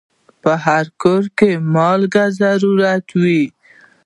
[0.41, 2.79] په هر کور کې مالګه ضرور
[3.21, 3.43] وي.